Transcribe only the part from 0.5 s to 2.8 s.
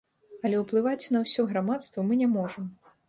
ўплываць на ўсё грамадства мы не можам.